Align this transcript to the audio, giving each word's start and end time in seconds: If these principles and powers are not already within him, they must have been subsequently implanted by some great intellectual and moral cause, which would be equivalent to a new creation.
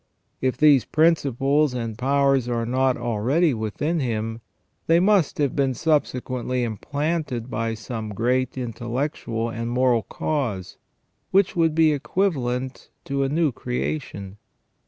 If 0.41 0.57
these 0.57 0.83
principles 0.83 1.75
and 1.75 1.95
powers 1.95 2.49
are 2.49 2.65
not 2.65 2.97
already 2.97 3.53
within 3.53 3.99
him, 3.99 4.41
they 4.87 4.99
must 4.99 5.37
have 5.37 5.55
been 5.55 5.75
subsequently 5.75 6.63
implanted 6.63 7.51
by 7.51 7.75
some 7.75 8.09
great 8.09 8.57
intellectual 8.57 9.49
and 9.51 9.69
moral 9.69 10.01
cause, 10.01 10.77
which 11.29 11.55
would 11.55 11.75
be 11.75 11.93
equivalent 11.93 12.89
to 13.05 13.21
a 13.21 13.29
new 13.29 13.51
creation. 13.51 14.37